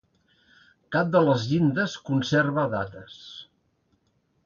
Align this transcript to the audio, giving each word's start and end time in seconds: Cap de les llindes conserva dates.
Cap 0.95 1.11
de 1.17 1.21
les 1.27 1.45
llindes 1.51 1.99
conserva 2.09 2.67
dates. 2.75 3.23